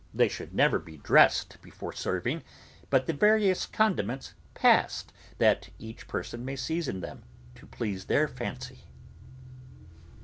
They 0.15 0.29
should 0.29 0.55
never 0.55 0.79
be 0.79 0.97
dressed 0.97 1.59
before 1.61 1.93
serving, 1.93 2.41
but 2.89 3.05
the 3.05 3.13
various 3.13 3.67
condiments 3.67 4.33
passed 4.55 5.13
that 5.37 5.69
each 5.77 6.07
person 6.07 6.43
may 6.43 6.55
season 6.55 7.01
them 7.01 7.21
to 7.53 7.67
please 7.67 8.05
their 8.05 8.27
fancy. 8.27 8.85